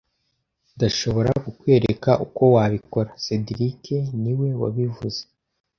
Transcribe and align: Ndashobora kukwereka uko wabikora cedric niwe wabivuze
Ndashobora 0.75 1.29
kukwereka 1.43 2.11
uko 2.25 2.43
wabikora 2.55 3.09
cedric 3.23 3.83
niwe 4.21 4.49
wabivuze 4.61 5.21